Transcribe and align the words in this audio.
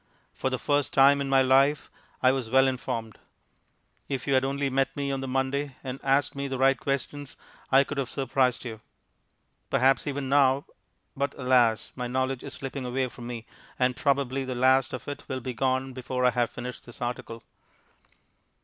For 0.33 0.49
the 0.49 0.57
first 0.57 0.95
time 0.95 1.21
in 1.21 1.29
my 1.29 1.43
life 1.43 1.91
I 2.23 2.31
was 2.31 2.49
well 2.49 2.67
informed. 2.67 3.19
If 4.09 4.25
you 4.25 4.33
had 4.33 4.43
only 4.43 4.67
met 4.67 4.97
me 4.97 5.11
on 5.11 5.21
the 5.21 5.27
Monday 5.27 5.75
and 5.83 5.99
asked 6.03 6.33
me 6.33 6.47
the 6.47 6.57
right 6.57 6.75
questions, 6.79 7.37
I 7.71 7.83
could 7.83 7.99
have 7.99 8.09
surprised 8.09 8.65
you. 8.65 8.81
Perhaps, 9.69 10.07
even 10.07 10.27
now... 10.27 10.65
but 11.15 11.35
alas! 11.37 11.91
my 11.95 12.07
knowledge 12.07 12.41
is 12.41 12.55
slipping 12.55 12.83
away 12.83 13.09
from 13.09 13.27
me, 13.27 13.45
and 13.77 13.95
probably 13.95 14.43
the 14.43 14.55
last 14.55 14.91
of 14.91 15.07
it 15.07 15.23
will 15.27 15.39
be 15.39 15.53
gone 15.53 15.93
before 15.93 16.25
I 16.25 16.31
have 16.31 16.49
finished 16.49 16.87
this 16.87 16.99
article. 16.99 17.43